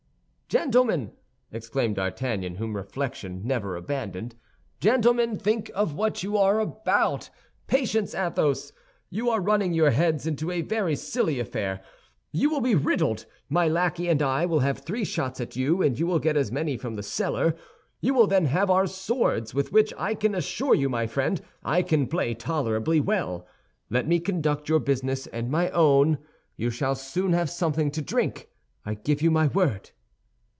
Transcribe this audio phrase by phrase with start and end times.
[0.51, 1.13] "Gentlemen,"
[1.49, 4.35] exclaimed D'Artagnan, whom reflection never abandoned,
[4.81, 7.29] "gentlemen, think of what you are about.
[7.67, 8.73] Patience, Athos!
[9.09, 11.81] You are running your heads into a very silly affair;
[12.33, 13.25] you will be riddled.
[13.47, 16.51] My lackey and I will have three shots at you, and you will get as
[16.51, 17.55] many from the cellar.
[18.01, 21.47] You will then have our swords, with which, I can assure you, my friend and
[21.63, 23.47] I can play tolerably well.
[23.89, 26.17] Let me conduct your business and my own.
[26.57, 28.49] You shall soon have something to drink;
[28.85, 29.91] I give you my word."